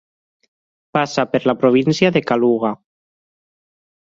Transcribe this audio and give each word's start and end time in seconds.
Passa 0.97 1.25
per 1.33 1.41
la 1.51 1.55
província 1.65 2.11
de 2.17 2.25
Kaluga. 2.33 2.73